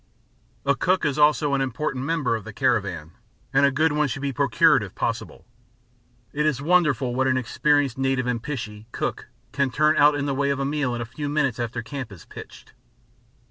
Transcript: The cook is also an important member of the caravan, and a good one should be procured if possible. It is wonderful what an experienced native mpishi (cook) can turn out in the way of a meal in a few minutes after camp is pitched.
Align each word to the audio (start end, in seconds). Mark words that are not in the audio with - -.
The 0.63 0.73
cook 0.73 1.05
is 1.05 1.19
also 1.19 1.53
an 1.53 1.61
important 1.61 2.05
member 2.05 2.35
of 2.35 2.43
the 2.43 2.53
caravan, 2.53 3.11
and 3.53 3.67
a 3.67 3.71
good 3.71 3.91
one 3.91 4.07
should 4.07 4.23
be 4.23 4.33
procured 4.33 4.81
if 4.81 4.95
possible. 4.95 5.45
It 6.33 6.43
is 6.47 6.59
wonderful 6.59 7.13
what 7.13 7.27
an 7.27 7.37
experienced 7.37 7.99
native 7.99 8.25
mpishi 8.25 8.87
(cook) 8.91 9.27
can 9.51 9.69
turn 9.69 9.97
out 9.97 10.15
in 10.15 10.25
the 10.25 10.33
way 10.33 10.49
of 10.49 10.59
a 10.59 10.65
meal 10.65 10.95
in 10.95 11.01
a 11.01 11.05
few 11.05 11.29
minutes 11.29 11.59
after 11.59 11.83
camp 11.83 12.11
is 12.11 12.25
pitched. 12.25 12.73